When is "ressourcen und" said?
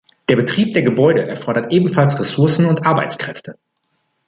2.19-2.87